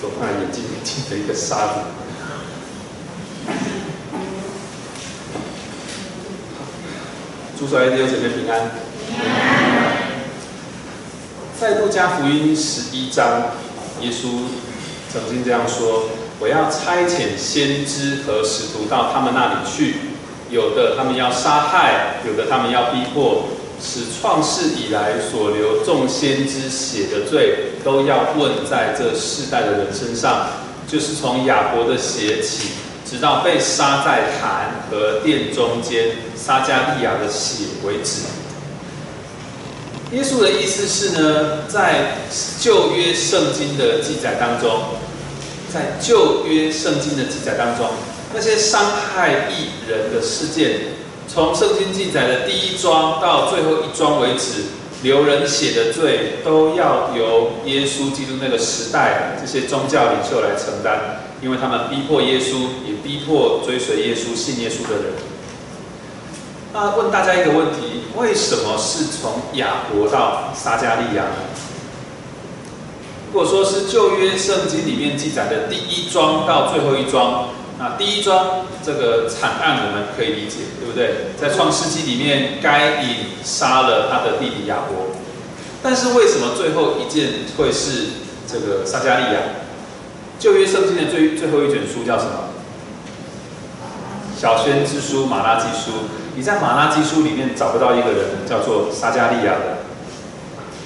[0.00, 1.74] 走他眼睛里进了一个沙子。
[7.58, 8.70] 主所爱的弟兄姐妹平安。
[11.60, 13.42] 在路加福音十一章，
[14.00, 14.46] 耶稣
[15.12, 19.96] 曾经这样说：“我要差遣先知和使徒到他们那里去，
[20.50, 23.48] 有的他们要杀害，有的他们要逼迫，
[23.82, 30.48] 使创世以来所流众先知血的罪，都要问在这世代的人身上，
[30.86, 32.70] 就是从亚伯的血起，
[33.08, 38.22] 直到被杀在坛和殿中间撒加利亚的血为止。”
[40.12, 42.16] 耶稣的意思是呢，在
[42.58, 44.80] 旧约圣经的记载当中，
[45.70, 47.90] 在旧约圣经的记载当中，
[48.32, 50.80] 那些伤害异人的事件，
[51.28, 54.64] 从圣经记载的第一桩到最后一桩为止，
[55.02, 65.12] 流人血的罪，都要由耶稣基督那个时代这些宗教领袖来承担，因为他们逼迫耶稣，也逼迫追随耶稣、信耶稣的人。
[66.72, 71.24] 那问大家一个问题：为什么是从亚伯到撒加利亚？
[73.30, 81.30] 如果说是旧约圣经里面记载的第一章到最后一章，那第一章这个惨案我们可以理解，对不对？
[81.40, 85.14] 在创世纪里面，该隐杀了他的弟弟亚伯，
[85.80, 88.06] 但是为什么最后一件会是
[88.50, 89.40] 这个撒加利亚？
[90.40, 92.50] 旧约圣经的最最后一卷书叫什么？
[94.36, 96.08] 小宣之书、马拉基书。
[96.34, 99.78] 你在马拉基书里面找不到一个人叫做撒加利亚的。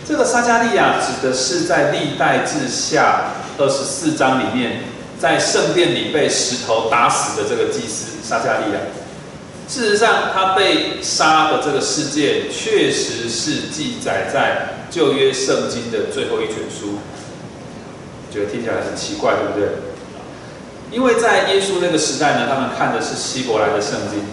[0.07, 4.81] 这个撒加利亚指的是在历代志下二十四章里面，
[5.23, 8.81] 在圣殿里被石头打死的这个祭司撒加利亚。
[9.69, 16.99] 事实上，他被杀的这个事件确实是记载在旧约圣经的最后一卷书。
[18.33, 19.69] 觉得听起来很奇怪，对不对？
[20.91, 24.25] 因为在耶稣那个时代呢，他们看的是希伯来的圣经。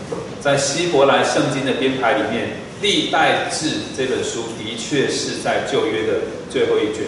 [0.41, 2.47] 在希伯来圣经的编排里面，
[2.81, 6.13] 《历代志》这本书的确是在旧约的
[6.49, 7.05] 最后一卷，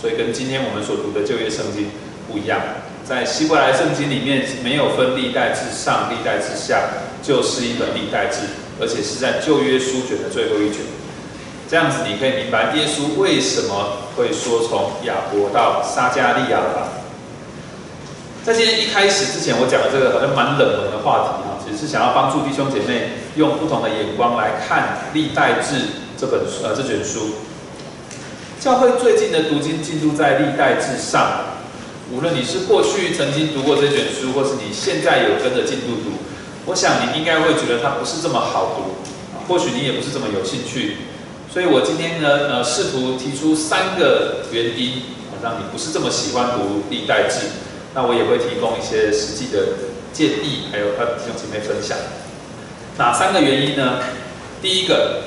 [0.00, 1.90] 所以跟今天我们所读的旧约圣经
[2.30, 2.60] 不一样。
[3.06, 6.80] 在希伯来圣经里面没有分历代志上、历代志下，
[7.22, 8.38] 就是一本历代志，
[8.80, 10.80] 而且是在旧约书卷的最后一卷。
[11.68, 16.88] 这样子你可以明白耶稣为什么会说从亚伯到撒加利亚吧。
[18.42, 24.82] 在今天一开始之前，我讲的这个好像蛮冷门的话题啊，只是想要帮助弟兄姐妹用不同的眼光来看
[25.14, 25.76] 《历代志》
[26.16, 27.36] 这本书呃这卷书。
[28.60, 31.53] 教会最近的读经进度在《历代志》上，
[32.12, 36.18] 无论你是过去曾经读过这卷书，或是你现在有跟着进度读，
[36.66, 38.96] 我想你应该会觉得它不是这么好读，
[39.48, 40.96] 或许你也不是这么有兴趣。
[41.52, 45.02] 所以我今天呢，呃，试图提出三个原因，
[45.42, 47.38] 让你不是这么喜欢读《历代志》。
[47.94, 49.68] 那我也会提供一些实际的
[50.12, 51.96] 建议，还有和弟兄姐妹分享。
[52.98, 54.00] 哪三个原因呢？
[54.60, 55.22] 第一个，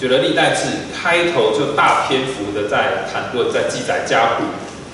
[0.00, 0.64] 觉得历代志
[0.96, 4.44] 开头就大篇幅的在谈论、在记载家谱，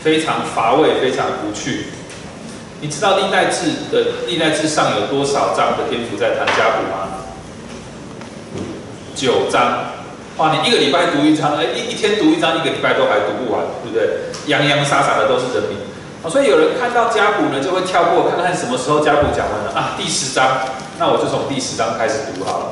[0.03, 1.87] 非常乏味、非常无趣。
[2.81, 7.09] 你知道历代志的历代志上有多少章的篇幅在谈家谱吗？
[9.15, 9.93] 九章。
[10.39, 14.09] 哇，你一个礼拜读一章，哎，一一天读一章，一个礼拜都还读不完，对不对？
[14.47, 15.77] 洋洋洒洒的都是人名。
[16.31, 20.65] 所以有人看到家谱呢，就会跳过看看什么时候家谱讲完了啊，第十章，
[20.99, 22.66] 那我就从第十章开始读好了。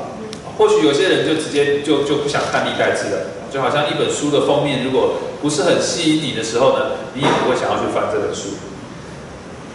[0.57, 3.17] 或许有些人就直接就就不想看历代志了，
[3.51, 8.57] 就好像一本书的封面如果不是很吸引你的时候呢，你也不会想要去翻这本书。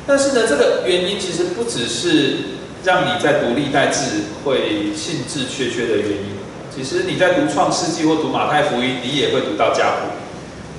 [0.07, 2.37] 但是呢，这个原因其实不只是
[2.85, 6.37] 让你在读历代志会兴致缺缺的原因，
[6.75, 10.13] 其实你在读创世纪或读马太福音，你也会读到家谱。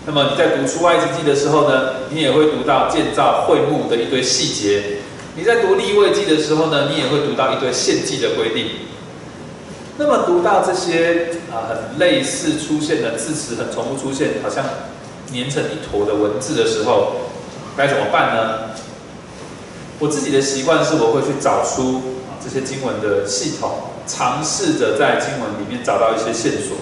[0.05, 4.99] 那么你在读出埃及记的时候呢，你也会读到建造会幕的一堆细节；
[5.35, 8.67] 你在读立位记的时候呢，你也会读到一堆献祭的规定。
[9.97, 14.65] 那么读到这些啊很类似出现的字词，很重复出现，好像
[15.31, 17.15] 粘成一坨的文字的时候，
[17.77, 18.59] 该怎么办呢？
[19.99, 23.71] 我自己的习惯是，我会去找出啊这些经文的系统，
[24.05, 26.75] 尝试着在经文里面找到一些线索。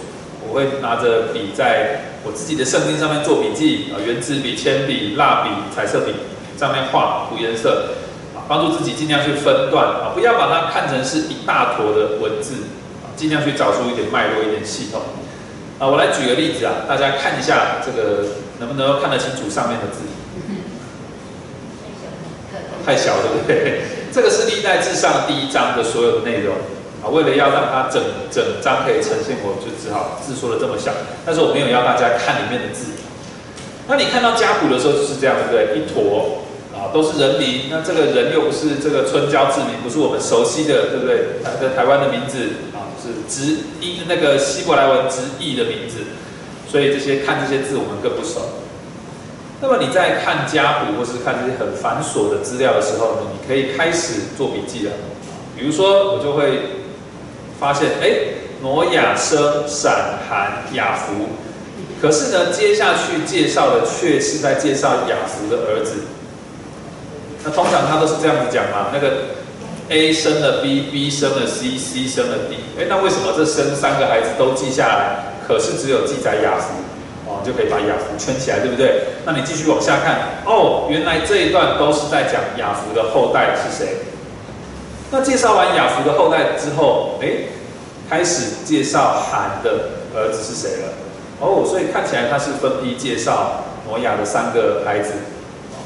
[0.50, 6.14] 我会拿着笔在我自己的圣经上面做笔记啊，圆珠笔、铅笔、蜡笔、彩色笔
[6.60, 7.94] 上面画涂颜色
[8.36, 12.56] 啊，帮助自己尽量去分段啊，不要把它看成是一大坨的文字，
[13.16, 15.02] 尽量去找出一点脉络、一点系统
[15.80, 15.88] 啊。
[15.88, 18.26] 我来举个例子啊，大家看一下这个
[18.60, 20.00] 能不能够看得清楚上面的字？
[22.86, 23.82] 太小，对不对？
[24.12, 26.56] 这个是历代至上第一章的所有的内容。
[27.04, 28.02] 啊，为了要让它整
[28.32, 30.92] 整张可以呈现，我就只好字说的这么小。
[31.26, 32.96] 但是我没有要大家看里面的字。
[33.88, 35.76] 那你看到家谱的时候就是这样，对不对？
[35.76, 37.68] 一坨啊，都是人名。
[37.70, 41.44] 那这个人又不是这个春娇志明，不是我们熟悉的，对不对？
[41.44, 42.73] 在台湾的名字啊，
[43.04, 45.98] 是直音那个希伯来文直译的名字，
[46.70, 48.64] 所以这些看这些字我们更不熟。
[49.62, 54.92] 那么你在看家谱或是看这些很繁琐的资料的时候呢，你可以开始做笔记了。
[55.58, 56.82] 比如说，我就会
[57.60, 58.10] 发现，哎，
[58.62, 61.30] 挪亚生闪寒雅福，
[62.02, 66.06] 可是呢，接下去介绍的却是在介绍雅福的儿子。
[67.46, 69.12] 那通常他都是这样子讲嘛，那个
[69.94, 72.58] A 生了 B，B 生了 C，C 生了 D。
[72.80, 76.74] 哎，那为什么这生三个孩子都记下来，可是只有记载雅福？
[77.28, 79.06] 哦就可以把雅福圈起来，对不对？
[79.24, 83.98] 那你继续往下看，哦，原来这一段都是在讲雅福的后代是谁。
[85.12, 87.28] 那介绍完雅福的后代之后，哎，
[88.10, 90.90] 开始介绍韩的儿子是谁了。
[91.40, 95.14] 哦，所以看起来他是分批介绍挪亚的三个孩子。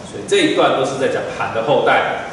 [0.09, 2.26] 所以这一段都是在讲韩的后代。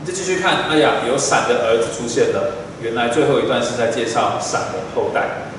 [0.00, 2.54] 你就继续看，哎呀，有闪的儿子出现了。
[2.82, 5.50] 原来最后一段是在介绍闪的后代。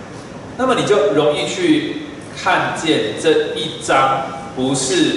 [0.58, 1.98] 那么你就容易去。
[2.34, 4.24] 看见这一张
[4.56, 5.16] 不是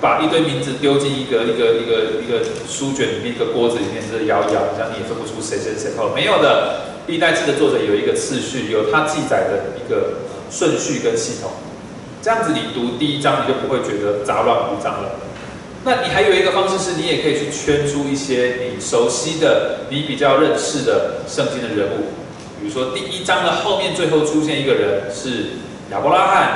[0.00, 6.80] 把一堆名字丢进一个一个一个一个书卷里面一个锅子里面，这摇一摇，这样你也分不出谁谁谁哦，没有的。
[7.06, 10.20] 历代志的作者有一个次序，有他记载的一个
[10.50, 11.50] 顺序跟系统，
[12.22, 15.10] 这样子你读第一章你就不会觉得杂乱无章了。
[15.84, 22.10] 那你还有一个方式是，你也可以去圈出一些你熟悉的、你比较认识的圣经的人物，
[22.60, 25.60] 比如说第一章的后面最后出现一个人是。
[25.90, 26.48] 亚伯拉罕，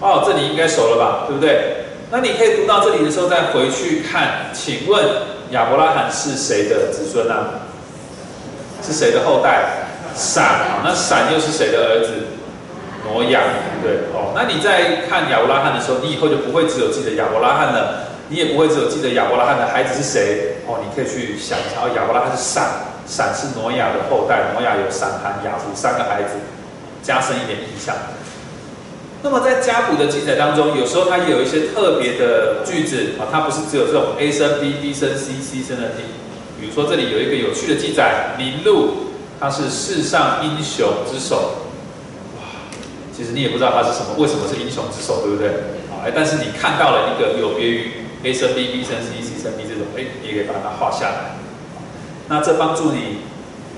[0.00, 1.84] 哦，这里应该熟了吧，对不对？
[2.10, 5.04] 那你可以读到这里的时候再回去看，请问
[5.50, 7.34] 亚伯拉罕是谁的子孙呢？
[8.82, 9.84] 是谁的后代？
[10.16, 12.12] 闪，那闪又是谁的儿子？
[13.04, 13.42] 挪亚，
[13.82, 14.32] 对哦。
[14.34, 20.78] 那你在看亚伯拉罕的时候，你以后就不会只有记得亚伯拉罕了，你也不会只有记得亚伯拉罕的孩子是谁哦。
[20.82, 26.34] 你可以去想一下，哦，亚伯拉罕是闪，闪是挪亚的后代，挪亚有闪、含、雅弗三个孩子，
[27.02, 27.94] 加深一点印象。
[29.22, 36.04] 那么在家谱的记载当中，有时候它也有一些特别的句子啊，它不是只有这种 A 生 B，B 生 C，C 生的 D。
[36.60, 41.66] 比如说这里有一个有趣的记载，林路他是世上英雄之首。
[42.38, 42.44] 哇，
[43.16, 45.48] 其实你也不知道他是什么，为什么是英雄之首，对不对？
[45.90, 47.90] 啊，哎，但是你看到了一个有别于
[48.22, 51.36] A 生 B，B 生 C，C 生 D 这种，哎，你也可以把它画下来。
[52.28, 53.18] 那这帮助你。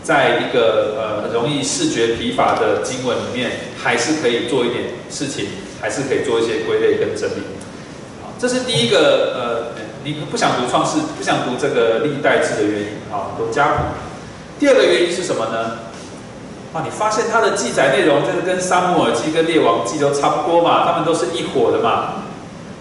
[0.00, 5.48] 在一个呃容易视觉疲乏的经文里面，还是可以做一点事情，
[5.82, 7.42] 还是可以做一些归类跟整理。
[8.22, 13.84] 好，这是第一个呃，你不想读创世，不想读这个历代志的原因啊，读家谱。
[14.58, 15.78] 第二个原因是什么呢？
[16.72, 22.14] 啊，你发现它的记载内容就是跟撒母耳记跟列王记都差不多嘛，他们都是一伙的嘛。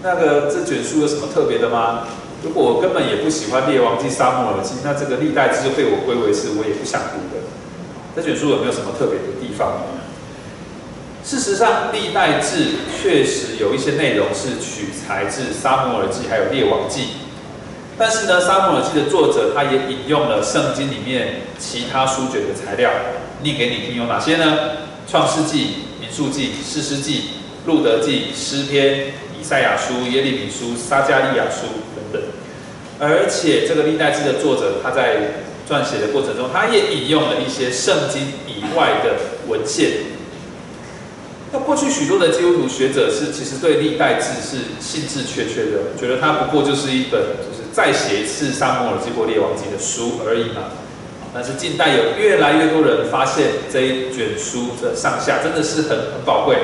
[0.02, 2.06] 那个这卷书有什么特别的吗？
[2.44, 7.42] 如果我根本也不喜欢《列王记》《沙漠耳记》，那这个历代志被我归为是我也不想读的。
[8.14, 9.98] 这卷书有没有什么特别的地方呢？
[11.24, 12.56] 事实上，《历代志》
[13.02, 17.00] 确实有一些内容是取材自《沙漠耳记》还有《列王记》，
[17.98, 22.90] 但是呢，《沙漠耳记》的作者他也引用了圣经里面其他书卷的材料，
[23.42, 24.58] 念给你听有哪些呢？
[25.10, 25.58] 《创世纪》
[26.00, 27.14] 《民数记》《诗诗记》
[27.66, 28.86] 《路德记》《诗篇》
[29.48, 31.64] 《赛亚书》《耶利米书》《撒加利亚书
[31.96, 32.20] 等等》。
[33.00, 39.16] 而且这个历代志的作者，他在撰写的过程中，他也引用了一些圣经以外的
[39.48, 39.88] 文献。
[41.50, 50.68] 那过去许多的基督徒学者是其实对历代志是兴致缺缺的，觉得它不过就是一本就是再写一次沙漠耳记或列王记的书而已嘛。
[51.32, 56.58] 但是近代有越来越多人发现这一卷书的上下真的是很很宝贵。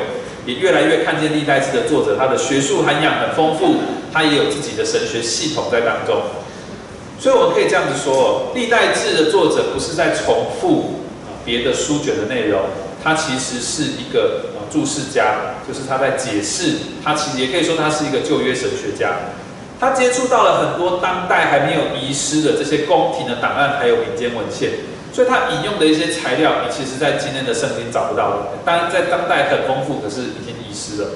[0.46, 3.76] 也越来越看见历代志的作者，他的学术涵养很丰富，
[4.12, 6.22] 他也有自己的神学系统在当中。
[7.18, 12.60] 所以我们可以这样子说，历代志的作者不是在重复啊别的书卷的内容，
[13.02, 19.12] 他其实是一个注释家，就是他在解释，他其实也可以说他是一个旧约神学家。
[19.80, 24.70] 他接触到了很多当代还没有遗失的这些宫廷的档案，还有民间文献。
[25.14, 28.36] 所以他引用的一些材料，你其实在今天的圣经找不到的。
[28.64, 31.08] 当然，在当代很丰富，可是已经遗失了。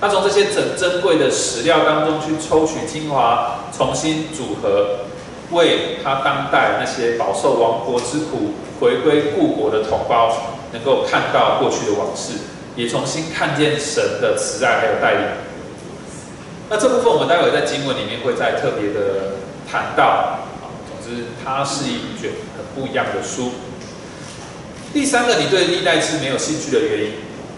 [0.00, 5.06] 他从这些珍珍贵的史料当中去抽取精华，重新组合，
[5.52, 10.36] 为他当代那些饱受亡国之苦、回归故国的同胞，
[10.72, 12.32] 能够看到过去的往事，
[12.74, 15.22] 也重新看见神的慈爱还有带领。
[16.68, 19.36] 那这部分我们待会在经文里面会再特别的
[19.70, 20.40] 谈到。
[20.88, 22.32] 总之，它是一卷。
[22.76, 23.52] 不一样的书。
[24.92, 27.12] 第三个，你对历代志没有兴趣的原因，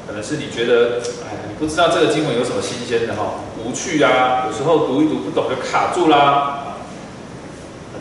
[0.06, 6.64] 可能是你觉得，哎，你不知道这个经文有什么新鲜的哈，无趣啊，有时候读一读不懂就卡住啦。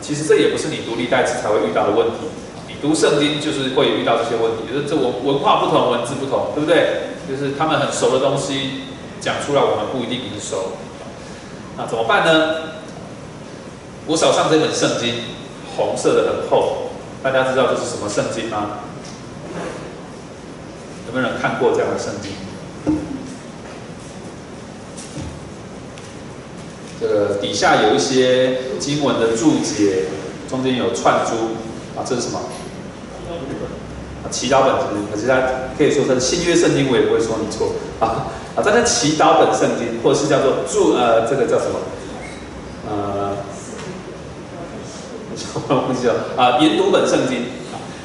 [0.00, 2.30] 其实这也不是你读历代志才会遇到的问题，
[2.68, 7.10] 你读圣经就是会遇到这些问题，就是这文文化不同，文字不同，对不对？
[7.28, 8.84] 就是他们很熟的东西
[9.20, 10.72] 讲出来，我们不一定很熟。
[11.76, 12.54] 那怎么办呢？
[14.06, 15.14] 我手上这本圣经，
[15.76, 16.87] 红色的很厚，
[17.22, 18.78] 大家知道这是什么圣经吗？
[21.06, 22.32] 有没有人看过这样的圣经？
[27.00, 30.04] 这个底下有一些经文的注解，
[30.48, 31.32] 中间有串珠
[31.98, 32.40] 啊，这是什么？
[34.30, 35.40] 祈祷本圣经，可是它
[35.76, 38.62] 可以说是新约圣经，我也不会说你错啊啊！
[38.62, 41.78] 这是祈祷本圣经，或者是叫做注呃，这个叫什么？
[42.90, 43.36] 呃，
[45.68, 47.44] 我忘记了啊，研读本圣经，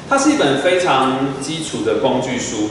[0.08, 2.70] 它是一本非常基础的工具书，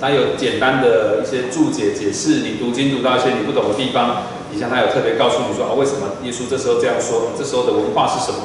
[0.00, 4.22] 它有简单的一些注解解释，你读经读到一些你不懂的地方，
[4.52, 7.32] 底下它有特别告诉你说啊，为什么耶稣这时候这样说？
[7.38, 8.38] 这时候的文化是什么？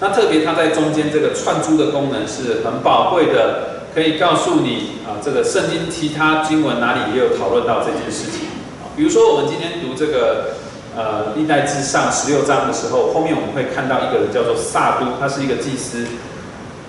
[0.00, 3.80] 那特别它在中间这个串珠的功能是很宝贵的。
[3.92, 8.46] 可以告诉你啊，这个圣经其他经文哪里也有讨论到这件事情。
[8.94, 10.54] 比如说我们今天读这个
[10.96, 16.06] 呃历代志上十六章的时候，后面我们会看到一个人叫做萨都，他是一个祭司。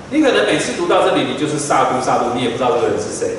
[0.09, 3.37] 你可能每次读到这里，你就是萨都萨都，你也不知道这个人是谁。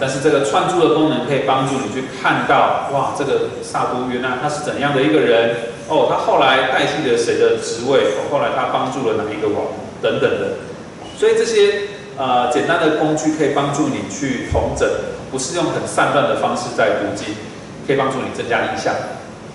[0.00, 5.56] 但是这个串珠的功能可以帮助你去看到，哇，这个萨都原来他是怎样的一个人
[5.88, 8.14] 哦，他后来代替了谁的职位？
[8.16, 9.66] 哦，后来他帮助了哪一个王
[10.00, 10.58] 等等的。
[11.16, 11.96] 所以这些。
[12.18, 14.88] 呃，简单的工具可以帮助你去统整，
[15.30, 17.32] 不是用很散乱的方式在读经，
[17.86, 18.92] 可以帮助你增加印象。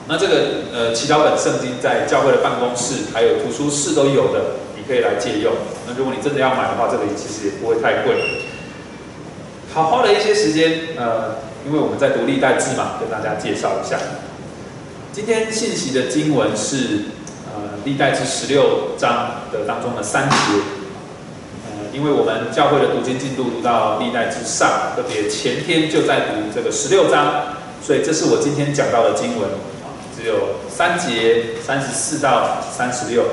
[0.08, 0.36] 那这个
[0.74, 5.54] 呃祈祷本圣经在教会的办公室还有图书室都有的，你可以来借用。
[5.88, 8.44] 那如果你真的要买的话，这个其实也不会太贵。
[9.74, 13.98] 好，花了一些时间，呃，因为我们在读历代志嘛，跟大家介绍一下。
[15.12, 17.06] 今天信息的经文是
[17.54, 20.36] 呃历代志十六章的当中的三节。
[21.94, 29.48] 因为我们教会的读经进度读到历代之上，特别前天就在读这个十六章，所以这是我今天讲到的经文，
[30.16, 33.24] 只有三节，三十四到三十六。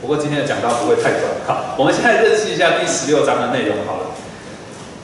[0.00, 1.22] 不过今天的讲道不会太短。
[1.46, 4.06] 好，我们现在认识一下第十六章的内容好了。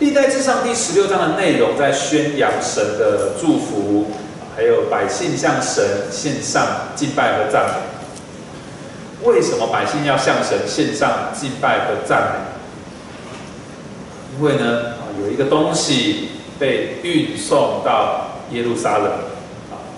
[0.01, 4.11] 历代之上第十六章的内容在宣扬神的祝福，
[4.57, 7.75] 还有百姓向神献上敬拜和赞美。
[9.29, 12.39] 为什么百姓要向神献上敬拜和赞美？
[14.37, 19.13] 因为呢，有一个东西被运送到耶路撒冷，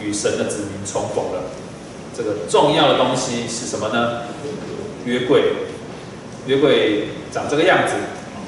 [0.01, 1.51] 与神的子民重逢了。
[2.17, 4.23] 这个重要的东西是什么呢？
[5.05, 5.53] 约柜。
[6.47, 7.95] 约柜长这个样子，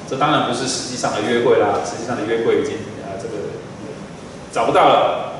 [0.09, 1.81] 这当然不是实际上的约柜啦。
[1.85, 3.33] 实际上的约柜已经啊，这个
[4.51, 5.33] 找不到了。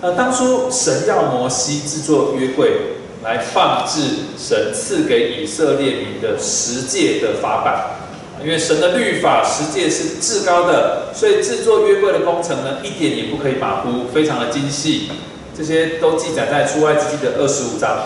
[0.00, 4.00] 呃，当初神要摩西制作约柜，来放置
[4.38, 8.07] 神赐给以色列民的十诫的法版。
[8.42, 15.10] 因为神的律法十诫是至高的，所以制作约柜的工程呢，一点也不可以马虎，非常的精细。
[15.56, 17.98] 这些都记载在出埃及记的二十五章。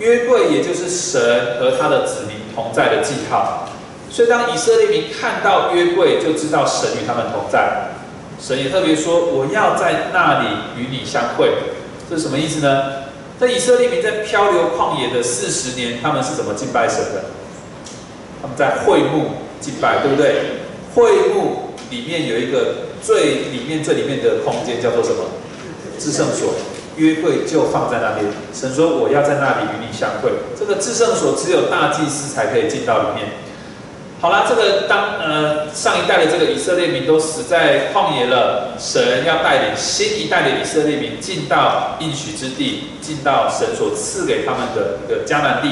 [0.00, 3.68] 约柜也就是神和他的子民同在的记号。
[4.10, 7.90] 所以当以色列民看到约柜，就知道神与他们同在。
[8.40, 11.52] 神也特别说：“我要在那里与你相会。”
[12.10, 13.04] 这是什么意思呢？
[13.38, 17.24] 在以色列民在漂流旷野的四十年，他们是怎么敬拜神的？
[18.44, 19.40] 他们在会幕。
[19.64, 20.60] 敬拜对不对？
[20.94, 25.24] 会幕里面有一个最里面最里面的空间，叫做什么？
[25.98, 26.52] 至圣所。
[26.96, 28.26] 约会就放在那边。
[28.52, 33.28] 神说：“我要在那里与你相会。”这个至圣所只有大祭司才可以进到里面。
[34.20, 45.70] 好了，这个当呃上一代的这个以色列民都死在旷野了，神要带领新一代的以色列民进到应许之地，进到神所赐给他们的一个迦南地。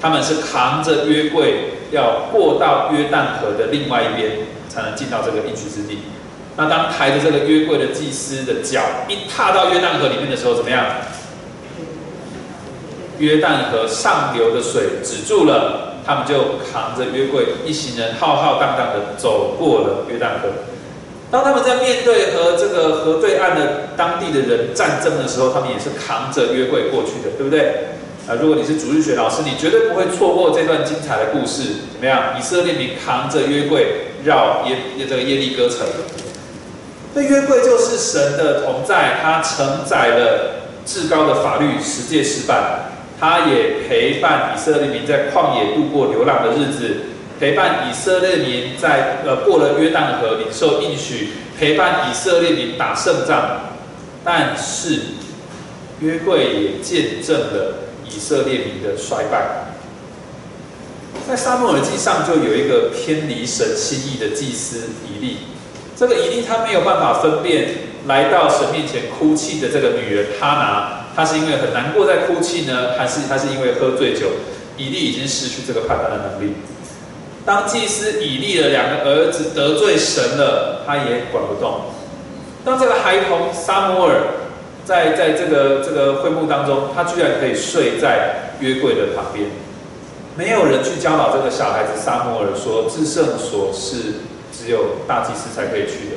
[0.00, 1.72] 他们是扛着约柜。
[1.92, 4.38] 要过到约旦河的另外一边，
[4.68, 6.00] 才能进到这个应许之地。
[6.56, 10.84] 那当抬着这个约柜的祭司的脚一踏到约旦河里面的时候，怎么样？
[13.18, 20.48] 约旦河上流的水止住了，他们就扛着约柜，一行人浩浩荡荡的走过了约旦河。
[21.30, 27.95] 当他们在面对和这个河对岸的当地的人战争的时候，他们也是扛着约柜过去的，对不对？
[28.28, 31.62] 啊，如果你是主日学老师，你绝对不会错过这段精彩的故事。
[31.92, 32.34] 怎么样？
[32.36, 34.78] 以色列民扛着约柜绕耶
[35.08, 35.86] 这个耶利哥城。
[37.14, 42.90] 那约柜就是神的同在，它承载了至高的法律十诫十版，
[43.20, 46.96] 它也陪伴以色列民在旷野度过流浪的日子，
[47.38, 53.60] 陪伴以色列民在呃过了约旦河领受应许，陪伴以色列民打胜仗。
[54.24, 55.00] 但是
[56.00, 59.72] 约柜也见证了以色列民的衰败。
[61.28, 65.38] 在沙漠耳记上就有一个偏离神心意的祭司以利，
[65.96, 67.68] 这个以利他没有办法分辨
[68.06, 74.26] 来到神面前哭泣的这个女人哈拿，她是因为很难过在哭泣呢，还是她是因为喝醉酒？
[74.76, 76.52] 以利已经失去这个判断的能力。
[77.46, 81.86] 当祭司以利的两个儿子得罪神了，他也管不动。
[82.62, 84.20] 当这个孩童沙摩尔
[84.86, 89.50] 在在这个这个会幕当中，他居然可以睡在约柜的旁边。
[90.36, 94.20] 没有人去教导这个小孩子沙摩尔说，至圣所是
[94.52, 96.16] 只有大祭司才可以去的。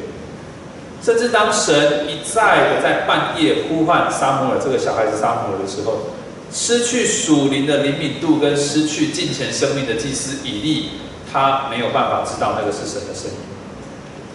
[1.02, 6.12] 甚至当神一再的在半夜呼唤沙摩尔这个小孩子沙摩尔的时候，
[6.52, 10.90] 失去属灵的灵敏度跟失去近前生命的祭司以利，
[11.32, 13.38] 他没有办法知道那个是神的声音。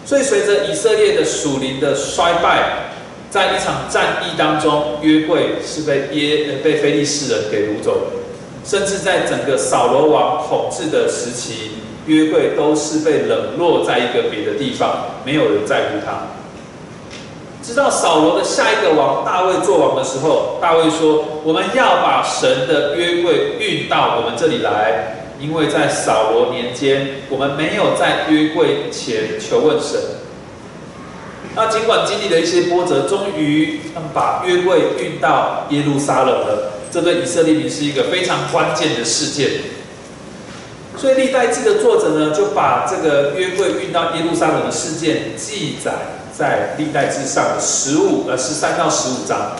[0.03, 2.94] 所以随着以色列的属灵的衰败，
[3.35, 8.11] 在一场战役当中，约柜是被耶被非利士人给掳走了。
[8.63, 11.71] 甚至在整个扫罗王统治的时期，
[12.05, 16.27] 约柜都是被冷落在一个别的地方，没有人在乎他。
[17.61, 29.99] 直到扫罗的下一个王大卫做王的时候，大卫说：“我们要把神的约柜运到我们这里来，因为在扫罗年间，我们没有在约柜前求问神。”
[31.55, 33.79] 那尽管经历了一些波折，终于
[34.13, 36.73] 把约柜运到耶路撒冷了。
[36.91, 39.49] 这对以色列民是一个非常关键的事件，
[40.97, 45.91] 所以历代志的作者呢，就把这个约柜运到耶路撒冷的事件记载
[46.37, 49.57] 在历代志上的十五呃十三到十五章。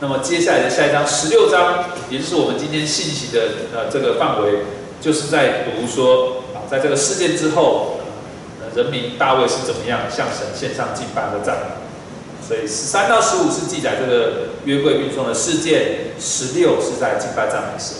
[0.00, 4.60] 那么接下来的下一章十六章，也就是我们今天信息的呃这个范围，
[5.00, 7.97] 就是在读说啊，在这个事件之后，
[8.74, 11.56] 人民大卫是怎么样向神献上敬拜的赞。
[12.46, 17.94] 所以十三到十五是记载这个约柜运送的事件，十六是在敬拜赞美时。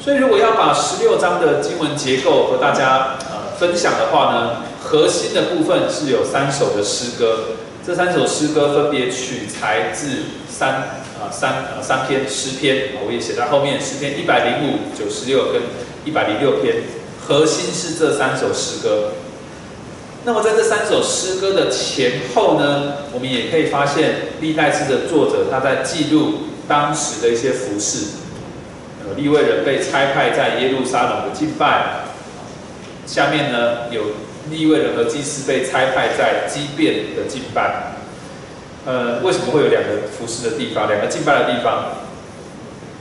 [0.00, 10.08] 所以如果要把十六章的经文结构和大家呃分享的话呢，核心的部分是有三首的诗歌，这三首诗歌分别取材自
[10.48, 15.60] 三呃三呃三篇诗篇，我也写在后面，诗篇一百零五、九十六跟
[16.06, 16.76] 一百零六篇，
[17.28, 19.10] 核心是这三首诗歌。
[20.24, 28.06] 那么在这三首诗歌的前后呢，我们也可以发现历代志的作者他在记录当时的一些服饰。
[29.04, 32.06] 呃，利未人被差派在耶路撒冷的敬拜，
[33.06, 34.04] 下面呢有
[34.50, 37.92] 利未人和祭司被差派在基变的敬拜。
[38.86, 41.92] 呃，为什么会有两个服饰的地方，两个敬拜的地方？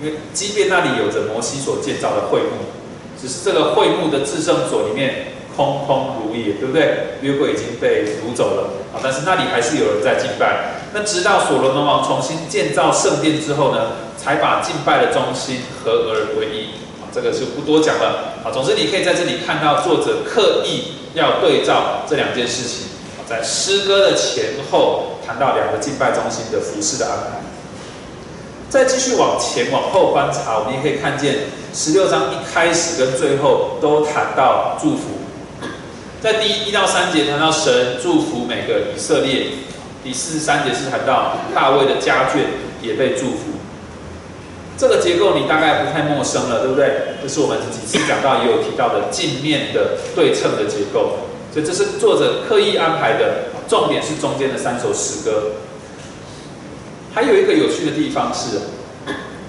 [0.02, 2.77] 因为基变那里有着摩西所建造的会幕，
[3.22, 5.34] 只是这个会幕的至圣所里面。
[5.58, 7.18] 空空如也，对不对？
[7.22, 10.84] 约柜已经被掳走了啊，但是那里还是有人在敬拜。
[10.94, 18.54] 那直到所罗门王重新建造圣殿之后呢，才把敬拜的中心合而为一啊，这个就不多讲了啊。
[18.54, 22.86] 总之，你可以在这里看到作者刻意要对照这两件事情，
[23.28, 27.47] 在诗歌的前后谈到两个敬拜中心的服饰的安排。
[28.70, 31.36] 再继续往前往后观察，我们也可以看见
[31.74, 35.04] 十六章一开始跟最后都谈到祝福。
[36.22, 39.48] 在第一到三节谈到神祝福每个以色列，
[40.04, 42.40] 第四十三节是谈到大卫的家眷
[42.82, 43.56] 也被祝福。
[44.78, 47.16] 这个结构你大概不太陌生了，对不对？
[47.24, 51.20] 这是我们几次讲到也有提到的镜面的对称的结构，
[51.54, 55.52] 所以这是作者刻意安排的，重点是中间的三首诗歌。
[57.18, 58.60] 还有一个有趣的地方是，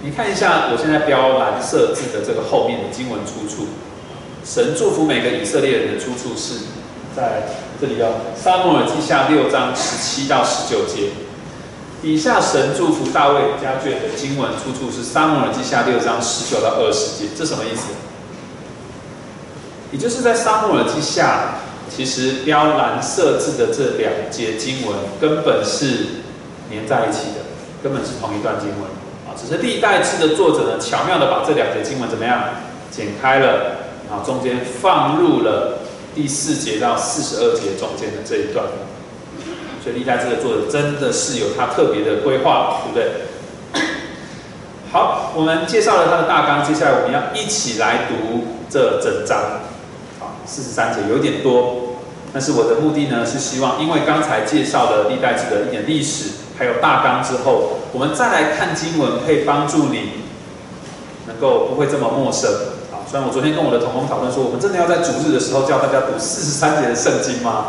[0.02, 3.68] 你看一下我现在标蓝色字的这个后面的经文出处。
[4.42, 6.64] 神祝福每个以色列人的出处是
[7.14, 7.42] 在
[7.78, 11.10] 这里哦，《撒母耳记下》六章十七到十九节。
[12.00, 17.28] 底下神祝福大卫家眷的经文出处是《撒母耳记下》六章十九到二十节。
[17.36, 17.92] 这什么意思？
[19.92, 21.56] 也就是在《撒母耳记下》，
[21.94, 26.22] 其实标蓝色字的这两节经文根本是
[26.70, 27.36] 连在一起，
[27.82, 28.90] 根本是同一段经文
[29.26, 29.34] 啊。
[29.36, 32.44] 只是历代志的作者呢，巧妙的把这两节经文怎么样
[32.90, 33.76] 剪开了。
[34.10, 35.80] 然后中间放入了
[36.14, 38.64] 第四节到四十二节中间的这一段，
[39.84, 43.82] 所以历代这个作者真的是有他特别的规划，对不对？
[44.90, 49.60] 好，我们介绍了他的大纲，接下来我们要一起来读这整章。
[50.18, 51.98] 好，四十三节有点多，
[52.32, 60.24] 但是我的目的呢是希望，因为刚才介绍了历代志的一点历史，还有大纲之后，我们再来看经文，可以帮助你
[61.28, 62.50] 能够不会这么陌生
[62.90, 63.06] 啊。
[63.08, 67.66] 虽然我昨天跟我的同工讨论说，我们真的要在主日的时候叫大家读四十三节的圣经吗？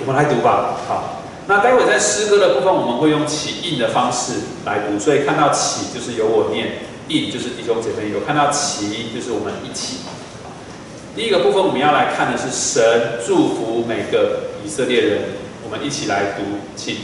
[0.00, 0.78] 我们来读吧。
[0.86, 4.34] 好，那待会在诗歌的部分，我们会用起印的方式
[4.64, 9.98] 来读，所以看到起就是由我念，印就是弟兄姐妹有看到起，就是我们一起。
[11.16, 15.22] 第一个部分我们要来看的是神祝福每个以色列人，
[15.64, 16.44] 我们一起来读，
[16.76, 16.98] 请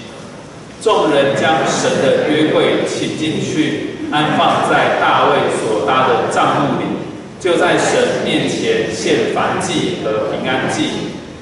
[0.84, 6.84] 众人将神的约柜请进去，安放在大卫所搭的帐幕里，
[7.40, 10.90] 就在神面前献燔祭和平安祭。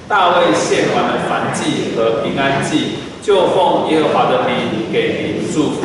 [0.09, 5.83] 大卫献完了燔祭和平安祭，就奉耶和华的名给祝福，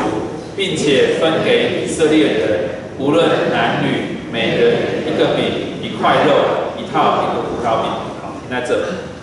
[0.56, 2.60] 并且分给以色列人，
[3.00, 4.76] 无论男女，每人
[5.08, 5.46] 一个饼，
[5.82, 7.90] 一块肉，一套一个葡萄饼。
[8.22, 9.17] 好，停在这里。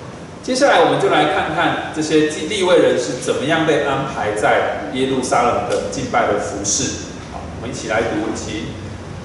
[0.44, 7.08] 接下来我们就来看看这些立位人是怎么样被安排在耶路撒冷的敬拜的服饰。
[7.32, 8.66] 好，我们一起来读其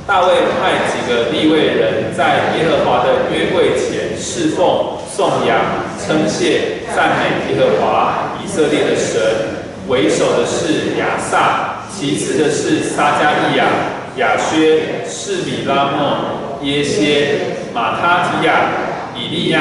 [0.07, 4.97] 大卫派几个立位人在耶和华的约柜前侍奉。
[5.11, 9.19] 颂扬、称谢、赞美耶和华以色列的神。
[9.89, 13.65] 为首的是亚萨，其次的是撒加利亚、
[14.15, 18.69] 亚薛、士米拉莫、耶歇、马他提亚、
[19.13, 19.59] 以利亚、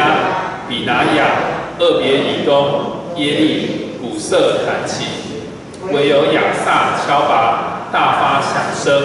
[0.69, 1.31] 比拿亚、
[1.79, 5.07] 厄别以东、耶利、古瑟弹琴。
[5.91, 9.03] 唯有亚萨敲拔，大发响声。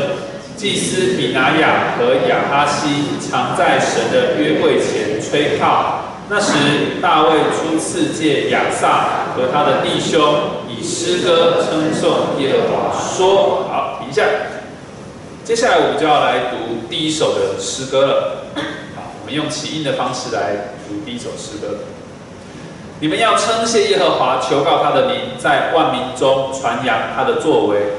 [0.55, 6.19] 祭司比拿亚和亚哈西常在神的约柜前吹号。
[6.29, 6.53] 那时，
[7.01, 10.21] 大卫初次借亚萨和他的弟兄
[10.69, 14.23] 以诗歌称颂耶和华，说：“好，停一下。
[15.43, 18.42] 接下来我们就要来读第一首的诗歌了。
[19.33, 21.79] 用起音的方式来读第一首诗歌。
[22.99, 27.93] 你们要称谢耶和华，求告他的名，在万民中传扬他的作为。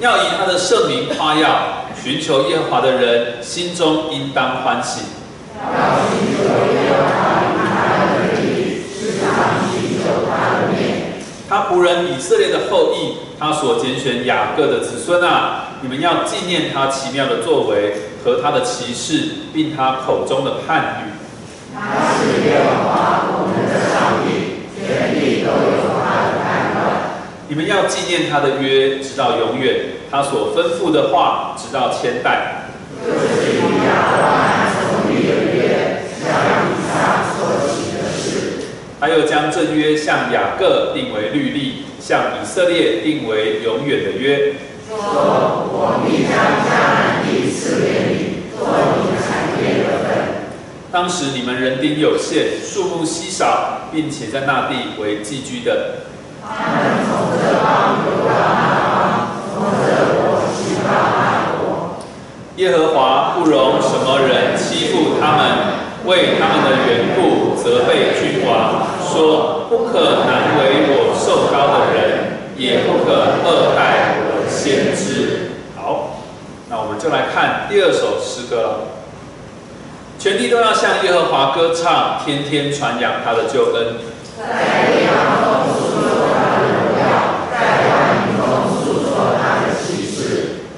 [0.00, 5.00] 要以他的圣名夸耀，寻求耶和华的人心中应当欢喜。
[11.48, 17.94] 他仆人以色列的后裔，他所拣选雅各的子孙啊，你们要纪念他奇妙的作为
[18.24, 21.10] 和他的奇事，并他口中的判语。
[21.74, 26.78] 他是耶和华我们的上帝，全地都有他的判断。
[27.48, 29.96] 你们要纪念他的约，直到永远。
[30.10, 32.68] 他所吩咐的话，直到千代。
[33.04, 36.30] 就是亚伯拉罕所立的约，向
[36.62, 37.36] 以撒所
[37.68, 38.22] 起的事。
[39.04, 44.54] 他又将这约向雅各定为律例，向以色列定为永远的约。
[44.88, 44.96] 说：
[45.70, 46.32] 我必将
[46.64, 50.08] 迦南地赐给你，做你产业的份。
[50.90, 55.96] 当时你们人丁有限，数目稀少，并且在那地为寄居的。
[56.42, 58.32] 他们从这方流到
[62.56, 65.44] 耶和华不容什么人欺负他们，
[66.06, 75.52] 为他们的缘故责备君王，说不可难为我受高的人，也不可恶待我的先知。
[75.76, 76.18] 好，
[76.68, 78.74] 那我们就来看第二首诗歌了。
[80.18, 83.94] 全地都要向耶和华歌唱，天天传扬他的救恩。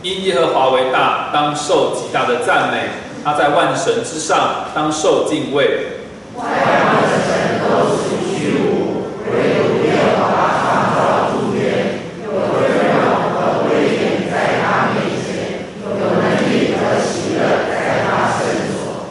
[0.03, 2.91] 因耶和华为大，当受极大的赞美；
[3.25, 6.03] 他在万神之上，当受敬畏。
[6.35, 6.53] 万的
[7.25, 10.29] 神都属虚无，唯独耶和华
[10.61, 10.99] 创造
[11.33, 11.59] 诸天。
[12.23, 12.55] 有尊
[12.93, 12.95] 荣
[13.33, 16.05] 和威严在他面前，有能
[16.45, 18.07] 力和喜乐在他
[18.39, 18.39] 圣
[18.77, 19.11] 所。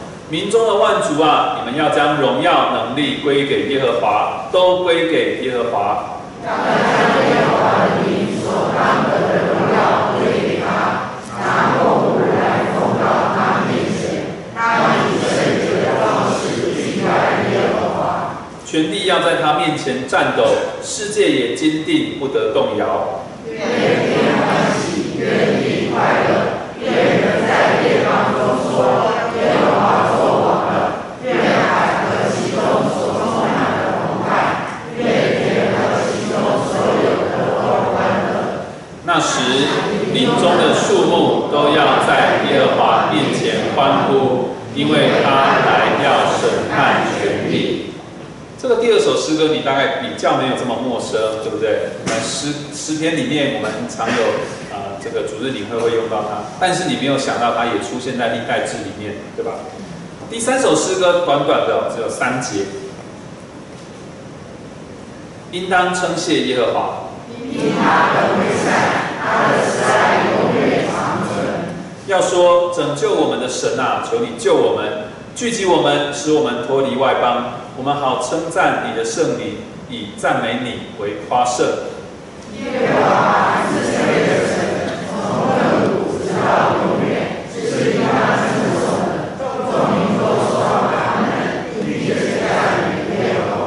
[0.78, 6.20] 万族啊，你们要将荣耀能力归给耶和华，都归给耶和华。
[6.44, 6.66] 让将
[7.28, 9.76] 耶和华的名所当得的荣耀
[10.18, 10.56] 归给。
[11.38, 13.04] 拿供物来奉到
[13.36, 15.30] 他面前，他以圣
[15.62, 17.96] 洁的方式敬拜耶和华。
[18.64, 20.42] 全地要在他面前战斗，
[20.82, 23.22] 世界也坚定不得动摇。
[23.48, 26.30] 愿天欢喜，愿地快乐，
[26.80, 28.74] 愿人在列邦中说：
[29.36, 30.74] 耶和华作王了。
[31.22, 32.58] 愿海和其中
[32.90, 34.26] 所充满的澎湃，
[34.98, 35.00] 愿
[35.38, 36.34] 天和其中
[36.66, 38.66] 所有的都欢乐。
[39.04, 39.30] 那时。
[40.12, 45.30] 林中的树木都要在耶和华面前欢呼，因为他
[45.66, 47.92] 来要审判全地。
[48.58, 51.90] 这个第二首诗歌你大概比较没有这么陌生，对不对？
[52.06, 54.22] 那诗诗篇里面我们常有
[54.74, 59.52] 啊，这个主日领会会用到它，但是你没有想到它也出现在历代志里面，对吧？
[60.30, 62.64] 第三首诗歌短短的只有三节，
[65.52, 67.02] 应当称谢耶和华。
[72.06, 79.56] 要说拯救我们的神啊，求你救我们，聚集我们，使我们脱离外邦，我们好称赞你的圣名，
[79.90, 81.66] 以赞美你为夸胜。
[82.62, 84.54] 耶和华是谁的神？
[85.10, 85.18] 从
[85.50, 85.58] 亘
[85.98, 88.46] 古直到永远，是因他称
[88.78, 89.34] 颂的，
[89.66, 91.26] 众民都说他们
[91.84, 93.66] 并且赞美耶和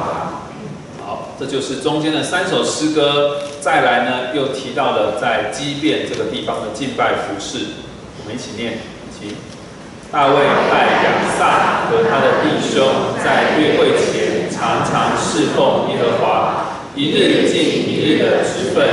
[1.04, 3.36] 好，这就是中间的三首诗歌。
[3.60, 7.66] 再来呢，又提到了在基变这个地方的敬拜服饰。
[8.32, 8.78] 一起念，
[9.10, 9.34] 请
[10.12, 12.86] 大卫派亚萨和他的弟兄
[13.24, 18.86] 在约会前常常侍奉耶和华，一日尽一日的职分，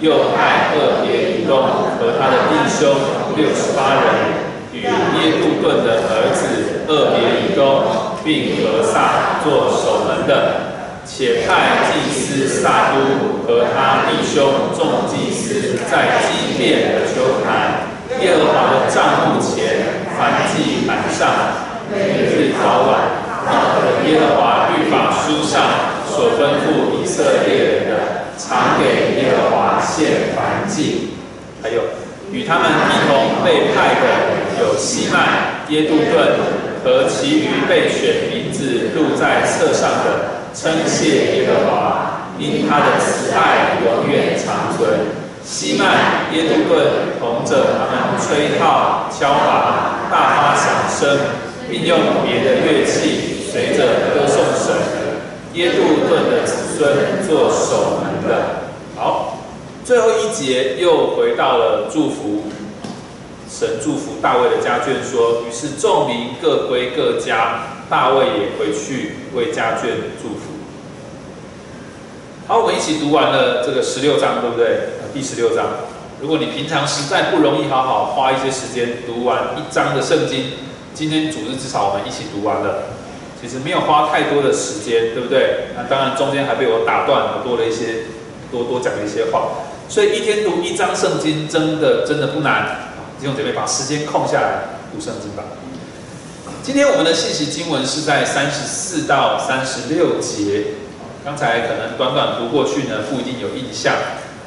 [0.00, 1.56] 又派厄别以东
[1.98, 2.94] 和他的弟兄
[3.36, 4.04] 六十八人
[4.72, 7.84] 与耶路顿的儿子厄别以东，
[8.22, 17.88] 并和萨做守门的，且派祭司萨都和他弟兄众祭司在基变的秋坛。
[18.20, 21.28] 耶和华的帐幕前，凡祭坛上，
[21.90, 22.90] 每日早晚，
[24.06, 25.62] 耶和华律法书上
[26.06, 27.92] 所吩咐以色列人的，
[28.38, 31.10] 常给耶和华献燔祭。
[31.62, 31.82] 还有
[32.30, 36.38] 与他们一同被派的有西曼、耶杜顿
[36.84, 45.21] 和其余被选名字录在册上的，称谢耶和华，因他的慈爱永远长存。
[45.44, 51.18] 西曼、耶杜顿同着他们吹号、敲钹、大发响声，
[51.68, 54.74] 并用别的乐器随着歌颂神。
[55.54, 58.62] 耶杜顿的子孙做守门的。
[58.96, 59.38] 好，
[59.84, 62.44] 最后一节又回到了祝福，
[63.50, 69.88] 神祝福大卫的家眷说：“于是众民各归各家，大卫也回去为家眷
[70.22, 70.52] 祝福。”
[72.48, 75.01] 好，我们一起读完了这个十六章，对不对？
[75.12, 75.66] 第十六章，
[76.22, 80.52] 如果你平常实在不容易好好花一些时间读完一章的圣经，
[80.94, 82.84] 今天主日至少我们一起读完了，
[83.38, 85.66] 其实没有花太多的时间，对不对？
[85.76, 88.04] 那当然中间还被我打断，了，多了一些
[88.50, 89.48] 多多讲了一些话，
[89.86, 92.88] 所以一天读一章圣经真的真的不难。
[93.20, 95.44] 弟兄姐妹把时间空下来读圣经吧。
[96.62, 100.64] 今天我们的信息经文是在三十四到三十六节，
[101.22, 103.94] 刚才可能短短读过去呢，不一定有印象。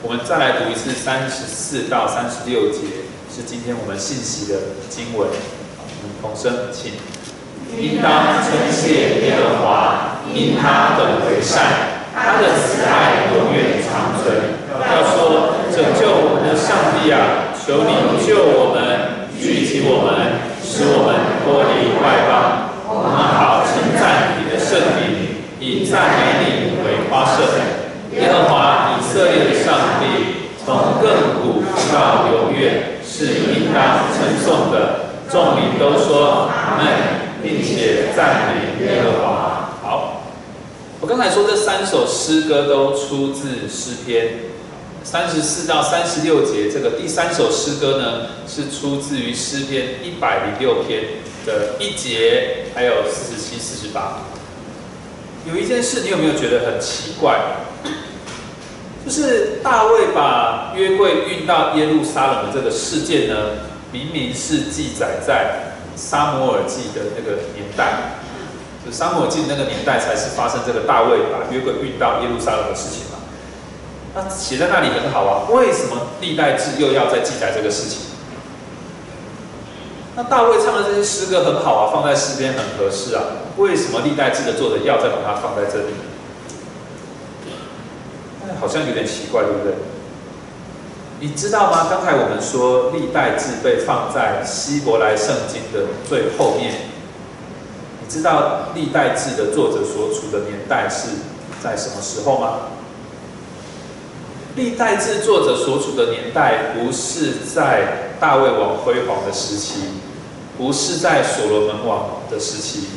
[0.05, 5.25] 我们再来读一次三十四到三十六节，是今天我们信息的经文。
[5.25, 6.93] 我们同声请：
[7.73, 14.61] 应当称谢耶和华，因他本为善，他的慈爱永远长存。
[14.77, 27.41] 要说拯救我们的上帝啊，求你救我们，聚集我们，使我们脱离外邦，我们好称赞你的圣名，以赞美你为夸胜。
[28.15, 31.61] 耶和华以色列的上帝，从亘古
[31.93, 35.05] 到永远是应当称颂的。
[35.29, 36.87] 众民都说阿门，
[37.43, 39.69] 并且赞美耶和华。
[39.83, 40.23] 好，
[40.99, 44.39] 我刚才说这三首诗歌都出自诗篇，
[45.03, 46.71] 三十四到三十六节。
[46.71, 51.03] 这个第三首诗歌呢，是出自于诗篇一百零六篇
[51.45, 54.21] 的一节，还有四十七、四十八。
[55.47, 57.39] 有一件事，你有没有觉得很奇怪？
[59.05, 63.35] 就是大卫把约柜运到耶路撒冷的这个事件呢，
[63.91, 68.17] 明明是记载在沙摩尔记的那个年代，
[68.83, 73.19] 就沙摩尔记那个年代才是发生这个大卫把约柜运到耶路撒冷的事情嘛。
[74.15, 77.99] 那写在那里很好啊，为什么历代志又要再记载这个事情？
[80.15, 83.21] 那大卫唱的这些诗歌很好啊，放在诗篇很合适啊，
[83.57, 85.93] 为什么历代志的作者要再把它放在这里？
[88.59, 89.73] 好像有点奇怪，对不对？
[91.19, 91.87] 你知道吗？
[91.89, 96.73] 刚才我们说历代志被放在希伯来圣经的最后面。
[98.01, 101.07] 你知道历代志的作者所处的年代是
[101.63, 102.59] 在什么时候吗？
[104.55, 109.79] 历代志作者所处的年代不是在大卫王辉煌的时期，
[110.57, 112.87] 不是在所罗门王的时期。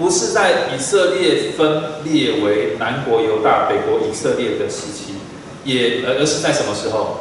[0.00, 5.16] 不是在以色列分裂为南国犹大、北国以色列的时期，
[5.62, 7.18] 也而而是在什么时候？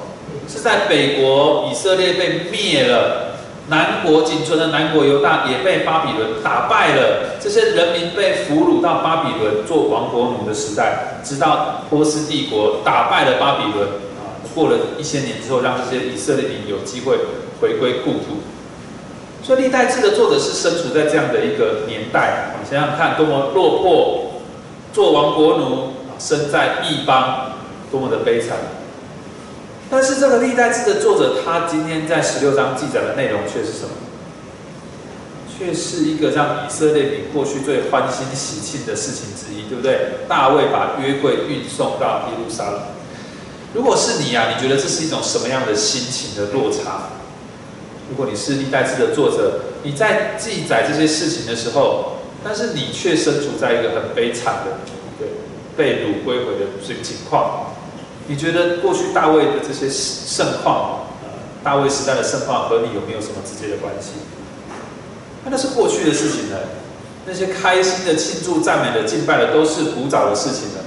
[0.47, 3.35] 是在北国以色列被灭了，
[3.67, 17.17] 南国仅存的南国犹大也被巴比伦打败了，这些人民被俘虏到巴比伦做亡国奴的时代，直到波斯帝国打败了巴比伦啊，过了一千年之后，让这些以色列民有机会
[17.59, 18.39] 回归故土。
[19.41, 24.41] 所以历代志的作者是身处在这样的一个年代，你想想看，多么落魄，
[24.93, 27.53] 做亡国奴，身在异邦，
[27.89, 28.57] 多么的悲惨。
[29.89, 33.89] 但是这个历代志的作者，他今天在十六章记载的内容却是什么？
[35.57, 40.19] 却是一个让以色列民过去最欢欣喜庆的事情之一，对不对？
[40.27, 42.81] 大卫把约柜运送到耶路撒冷。
[43.73, 47.09] 如果是你呀，你觉得这是一种什么样的心情的落差？
[48.09, 54.79] 如果你是历代志的作者，你在记载这些事情的时候，但是你却身处在一个很悲惨的
[55.19, 55.27] 对
[55.77, 57.73] 被掳归回的这个情况，
[58.27, 61.07] 你觉得过去大卫的这些盛况，
[61.63, 64.13] 大卫时代的盛况和你有没有什么直接的关系？
[65.45, 66.57] 那那是过去的事情了，
[67.25, 70.83] 那些开心的庆祝、赞美的、敬拜的，都是古早的事情了，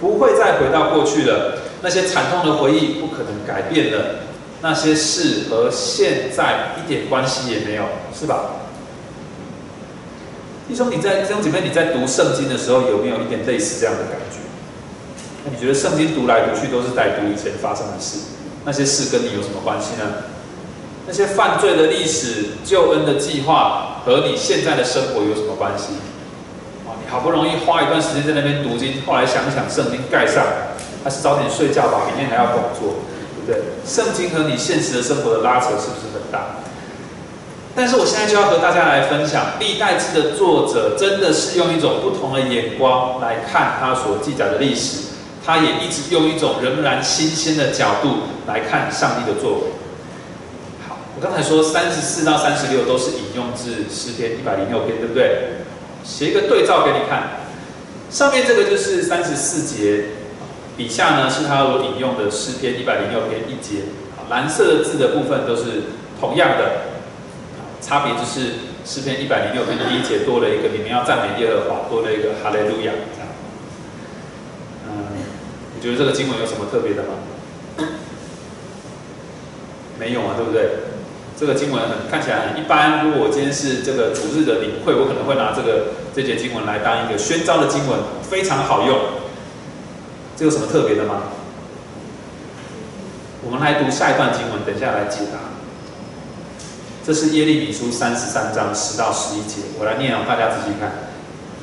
[0.00, 1.58] 不会再回到过去了。
[1.82, 4.20] 那些惨痛的回忆不可能改变了，
[4.64, 7.84] 那些事和现在一点关系也没有，
[8.18, 8.46] 是吧？
[10.66, 14.38] 弟兄，你在弟兄姐妹，你在读圣经的时候，有没有一点类似这样的感觉？
[15.44, 18.16] 那你觉得圣经读来读去都是在读以前发生的事，
[18.64, 20.32] 那些事跟你有什么关系呢？
[21.06, 25.92] 那些犯罪的历史、救恩的计划和你现在的生活有什么关系？
[26.88, 30.42] 啊，你好不容易花一段时间在那边读经，后来想想圣经盖上，
[31.04, 32.94] 还是早点睡觉吧，明天还要工作，
[33.46, 33.62] 对？
[33.86, 36.56] 圣经和你现实的生活的拉扯是不是很大？
[37.76, 44.98] 但是我现在就要和大家来分享，历代志的作者真的是用一种不同的眼光来看他所记载的历史，
[45.44, 49.60] 他也一直用一种仍然新鲜的角度来看上帝的作为。
[50.88, 55.64] 好，我刚才说三十四到三十六都是引用自诗篇一百零六篇，对不对？
[56.04, 57.40] 写一个对照给你看，
[58.08, 60.04] 上面这个就是三十四节，
[60.76, 63.84] 底下呢是他所引用的诗篇一百零六篇一节，
[64.28, 65.84] 蓝色的字的部分都是
[66.20, 66.94] 同样的。
[67.80, 73.28] 差别就是诗篇一百零六篇第一节多了一个你们要赞美耶和华，多了一个哈利路亚这样。
[74.88, 75.20] 嗯，
[75.76, 77.20] 你觉得这个经文有什么特别的吗？
[80.00, 80.70] 没有啊，对不对？
[81.38, 83.04] 这个经文很看起来很一般。
[83.04, 88.98] 如果我今天是这个主日的领会，我可能会拿这个这节经文来当一个宣召的经文，非常好用。
[90.36, 91.22] 这有什么特别的吗？
[93.44, 95.38] 我们来读下一段经文，等下来解答。
[97.06, 100.90] 这是耶利米书三十三章十到十一节，我来念哦，大家仔细看。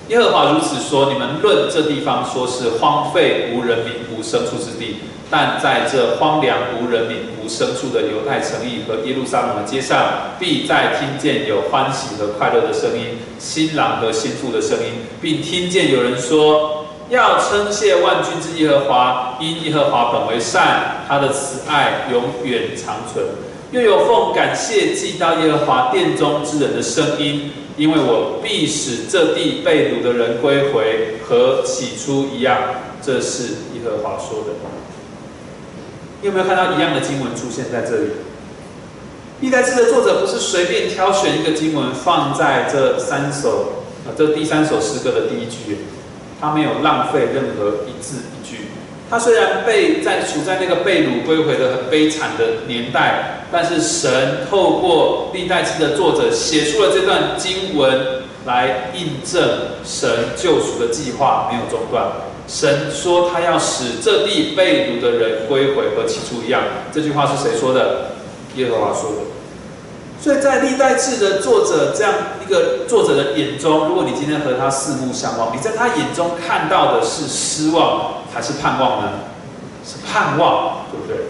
[0.07, 4.97] 耶和华如此说：你们论这地方，说是荒废无人民、无牲畜之地，
[5.29, 23.25] 但在这荒凉无人民、无牲畜的犹太城邑和耶路撒冷的街上，必再听见有欢喜和快乐的声音，新郎和新妇的声音，并听见有人说：要称谢万军之耶和华，因耶和华本为善，他的慈爱永远长存。
[23.71, 32.57] 又有奉感谢祭到耶和华殿中之人的声音，因为我必使这地被掳的人归回，和起初一样。
[33.03, 34.53] 这是耶和华说的。
[36.21, 38.09] 你有没有看到一样的经文出现在这里？
[39.41, 45.77] 历代志的作者不是随便挑选一个经文放在这三首啊，这第三首诗歌的第一句，
[46.41, 48.65] 他没有浪费任何一字一句。
[49.09, 59.41] 他虽然被在处在那个被掳归回的很悲惨的年代，但是神透过历代志的作者写出了这段经文，来印证
[59.85, 62.11] 神救赎的计划没有中断。
[62.47, 66.63] 神说他要使这地被掳的人归回和起初一样。
[66.91, 68.11] 这句话是谁说的？
[68.55, 69.17] 耶和华说的。
[70.21, 72.13] 所以在历代志的作者这样
[72.51, 79.09] 个作者的眼中，如果你今天和他四目相望，你在他眼中看到的是失望还是盼望呢？
[79.83, 81.25] 是盼望，对不对？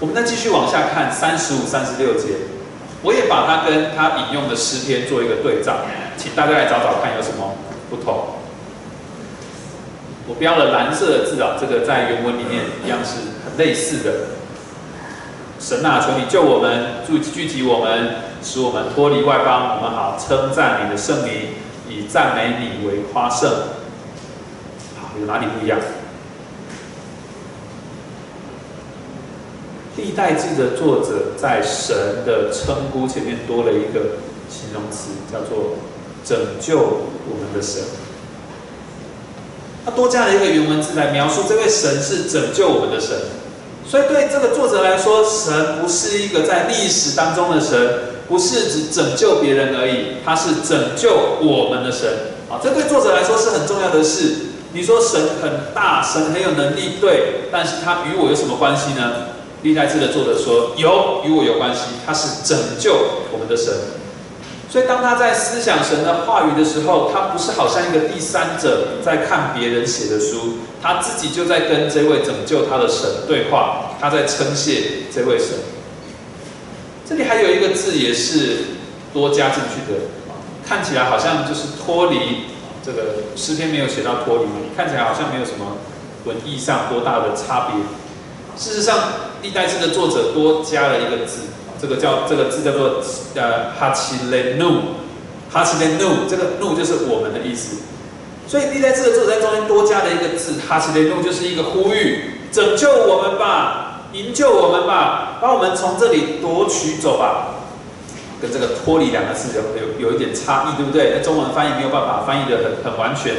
[0.00, 2.34] 我们再继续往下看三十五、三十六节，
[3.02, 5.76] 我也把它跟他引用的诗篇做一个对照，
[6.18, 7.54] 请大家来找找看有什么
[7.88, 8.34] 不同。
[10.26, 14.12] 我标了蓝色的字啊，这个在原文里面一样是很类似的。
[15.60, 18.23] 神啊，求你救我们，聚聚集我们。
[18.44, 21.32] 使我们脱离外邦，我们好称赞你的圣名，
[21.88, 23.50] 以赞美你为夸胜。
[25.00, 25.78] 好，有哪里不一样？
[29.96, 34.18] 历代记的作者在神的称呼前面多了一个
[34.50, 35.76] 形容词，叫做
[36.24, 37.82] 拯救我们的神。
[39.84, 43.16] 他多加了一个原文字来描述这位神是拯救我们的神。
[43.86, 48.13] 所以对这个作者来说，神不是一个在历史当中的神。
[48.28, 51.10] 不是只拯救别人而已，他是拯救
[51.42, 52.08] 我们的神
[52.50, 52.60] 啊！
[52.62, 54.36] 这对作者来说是很重要的事。
[54.72, 59.28] 你说神很大，神很有能力，对，但是他与我有什么关系呢？
[59.62, 61.82] 历代志的作者说有，与我有关系。
[62.04, 62.94] 他是拯救
[63.32, 63.72] 我们的神。
[64.68, 73.92] 所以当他在思想神的话语的时候，他不是好像一个第三者在看别人写的书，他自己就在跟这位拯救他的神对话。
[74.00, 75.50] 他在称谢这位神。
[77.06, 78.58] 这里还有一个字也是
[79.12, 80.00] 多加进去的，
[80.66, 82.46] 看起来好像就是脱离
[82.84, 84.44] 这个诗篇没有写到脱离，
[84.76, 85.76] 看起来好像没有什么
[86.24, 87.76] 文意上多大的差别。
[88.56, 88.96] 事实上，
[89.42, 91.40] 历代志的作者多加了一个字，
[91.80, 93.02] 这个叫这个字叫做
[93.34, 94.80] 呃哈奇雷努，
[95.50, 97.78] 哈奇雷努，这个努就是我们的意思。
[98.46, 103.83] 所以历代志的作者在中间多加了一个字，哈奇雷努就是一个呼吁，拯救我们吧。
[104.14, 107.56] 营救我们吧，把我们从这里夺取走吧，
[108.40, 111.12] 跟这个“脱离”两个字有有有一点差异，对不对？
[111.16, 113.34] 那中文翻译没有办法翻译的很很完全。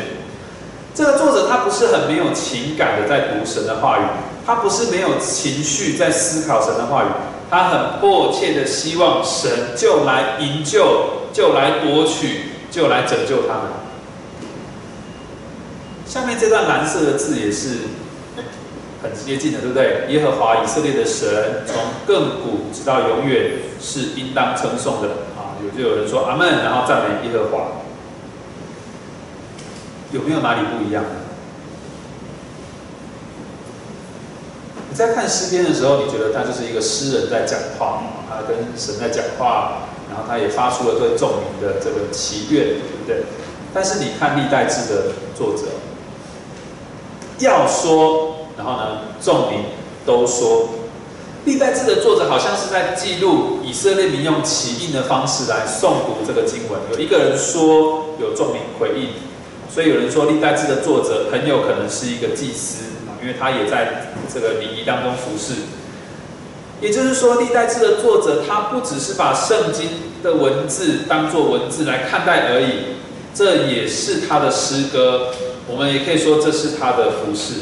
[0.93, 4.03] 这个作者他不是很没有情感的在读神的话语，
[4.45, 7.07] 他不是没有情绪在思考神的话语，
[7.49, 13.63] 他很迫切的希望神就来营救，就来夺取，就来拯救他们。
[16.05, 17.78] 下面这段蓝色的字也是。
[19.06, 20.06] 很接近的，对不对？
[20.10, 21.76] 耶和华以色列的神，从
[22.08, 25.53] 亘古直到永远是应当称颂的啊！
[25.64, 27.68] 有就有人说阿门，然后赞美耶和华。
[30.12, 31.03] 有没有哪里不一样？
[34.89, 43.24] 你在看诗篇的时候，你觉得他就是一个诗人在讲话，他跟神在讲话，然后他也发出了对众民的这个祈愿，对不对？
[43.74, 45.64] 但是你看历代志的作者，
[47.39, 48.34] 要说。
[48.58, 49.60] 然后呢，众民
[50.06, 50.70] 都说，
[51.45, 56.80] 历代志的作者好像是在记录以色列民用起印的方式来诵读这个经文。
[56.93, 59.10] 有一个人说有众民回应，
[59.74, 62.86] 所以有人说历代志的作者很有可能是一个祭司
[63.22, 65.53] 因为他也在这个礼仪当中服侍。
[66.82, 69.89] 也就是说，历代志的作者他不只是把圣经
[70.22, 72.97] 的文字当作文字来看待而已，
[73.34, 75.28] 这也是他的诗歌。
[75.68, 77.53] 我们也可以说这是他的服饰。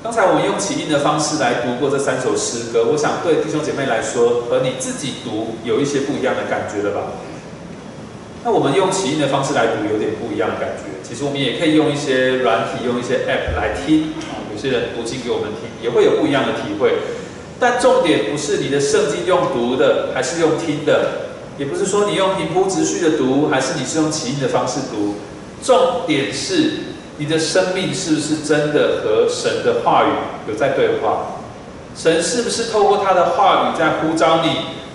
[0.00, 7.02] 刚才我们用起印的方式来读过这三首诗歌，我想对弟兄姐妹来说和你自己读有一些不一样的感觉了吧？
[8.44, 11.02] 那我们用起印的方式来读有点不一样的感觉。
[11.02, 14.14] 其实我们也可以用一些软体，用一些 App 来听。
[14.54, 16.94] 有些人读经给我们听，也会有不一样的体会。
[17.58, 25.16] 但重点不是你的圣经用读的还是用听的，也不是说你用平铺直叙的读还是你是用起印的方式读，
[25.60, 26.74] 重点是。
[27.18, 30.08] 你的生命是不是真的和神的话语
[30.48, 31.26] 有在对话？
[31.96, 34.50] 神是不是透过他的话语在呼召你，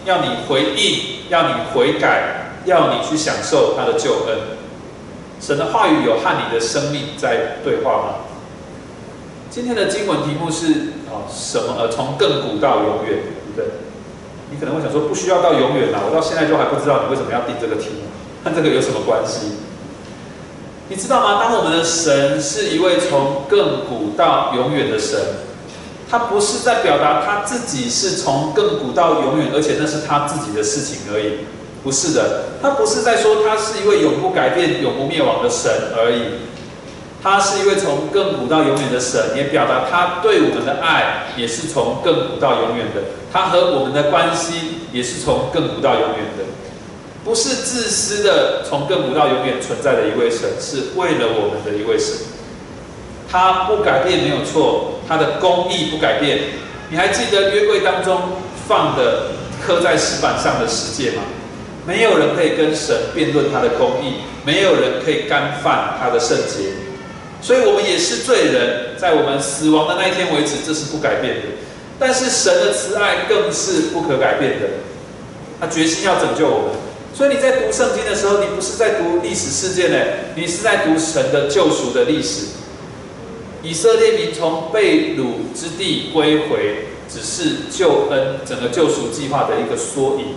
[0.05, 4.37] 要你回应，要你悔改，要你去享受他的救恩？
[5.41, 8.15] 神的话语有和你的生命在对话吗？
[9.49, 11.75] 今天的经文题目是啊什么？
[11.77, 13.19] 呃，从亘古到永远，
[13.53, 13.65] 对不对？
[14.49, 18.07] 你可能会想说，不需要到永远啦，我到现在都还不知道你为什么要定这个题目，
[18.45, 19.62] 和这个有什么关系？
[20.89, 21.39] 你知道吗？
[21.41, 25.17] 当我们的神是一位从亘古到永远的神，
[26.09, 31.45] 他不是在表达他自己是从亘古到永远，而且那是他自己的事情而已。
[31.83, 36.43] 不是的，他不是在说他是一位永不改变、永不灭亡的神而已。
[37.23, 43.01] 他是一位从亘古到永远的神，也表达他对我们的爱也是从亘古到永远的。
[43.31, 46.42] 他和我们的关系也是从亘古到永远的。
[47.23, 52.15] 不是自私的，从亘古到永远存在的一位神，是为了我们的一位神。
[53.31, 56.39] 他不改变没有错，他的公义不改变。
[56.89, 58.21] 你还记得约柜当中
[58.67, 59.31] 放的
[59.65, 61.23] 刻在石板上的十诫吗？
[61.87, 66.69] 没有人可以跟神辩论他的公义，没有人可以干犯他的圣洁。
[67.41, 71.41] 所以，我们也是罪人，在我们死亡的那一天为止，这是不改变的。
[71.99, 74.67] 但是，神的慈爱更是不可改变的，
[75.59, 76.82] 他决心要拯救我们。
[77.15, 79.97] 所以你在读圣经的时候，你不是在读历史事件呢，
[80.35, 82.47] 你是在读神的救赎的历史。
[83.61, 90.35] 以色列民从被掳之地归回，只是救恩整个救赎计划的一个缩影。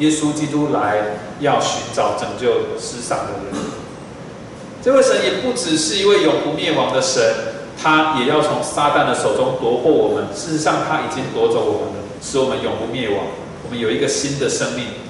[0.00, 3.64] 耶稣基督来要寻找拯救世上的人。
[4.82, 7.22] 这位神也不只是一位永不灭亡的神，
[7.82, 10.26] 他也要从撒旦的手中夺获我们。
[10.34, 13.26] 事实上，他已经夺走我们了，使我们永不灭亡。
[13.64, 15.03] 我们有一个新的生命。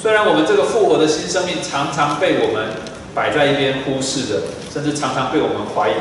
[0.00, 2.68] 虽然我们这个复活的新生命常常被我们
[3.14, 4.42] 摆在一边忽视的，
[4.72, 5.94] 甚至常常被我们怀疑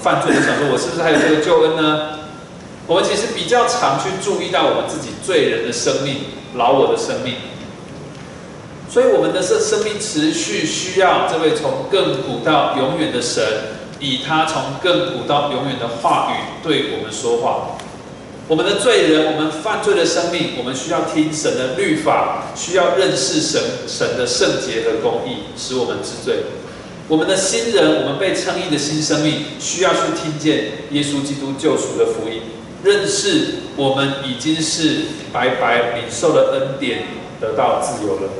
[0.00, 2.20] 犯罪的想说，我是不是还有这个救恩呢？
[2.86, 7.34] 我们其实比较常去注意到我们自己罪人的生命、老我的生命，
[8.88, 13.42] 所以我们的生生命持续需要这位从亘古到永远的神，
[13.98, 17.78] 以他从亘古到永远的话语对我们说话。
[18.50, 26.40] 我们的罪人，我们犯罪的生命，我们需要听神的律法，需要认识神神的圣洁和公义，使我们知罪。
[27.06, 32.42] 我们的新人，我们被称义的新生命，需要去听见耶稣基督救赎的福音。
[32.82, 37.04] 认识我们已经是白白领受了恩典，
[37.40, 38.30] 得到自由了。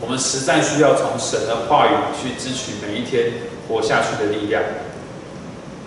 [0.00, 3.32] 我们实在需要从神的话语去支取每一天
[3.66, 4.62] 活下去的力量。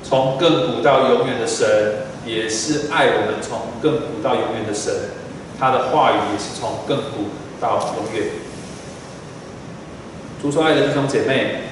[0.03, 4.93] 从亘古到永远的神，也是爱我们从亘古到永远的神。
[5.59, 8.29] 他的话语也是从亘古到永远。
[10.41, 11.63] 主所爱的弟兄姐妹，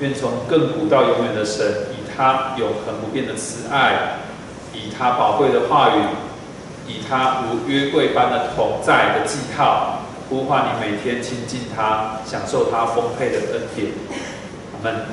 [0.00, 4.18] 愿从亘古到永远的神，以他永恒不变的慈爱，
[4.74, 6.00] 以他宝贵的话语，
[6.86, 10.00] 以他如约柜般的同在的记号。
[10.28, 13.92] 呼唤你每天亲近他，享受他丰沛的恩典。
[14.72, 15.06] 阿门。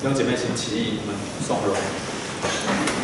[0.00, 1.14] 弟兄姐妹，请起立，我们
[1.46, 1.74] 送荣。
[2.40, 2.97] Thank you.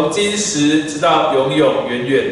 [0.00, 2.24] 从今时直到永永远远，